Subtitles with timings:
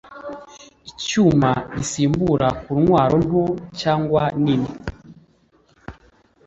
[0.89, 3.43] icyuma gisimbura ku ntwaro nto
[3.79, 4.71] cyangwa nini